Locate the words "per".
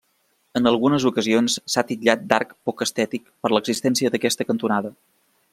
3.45-3.55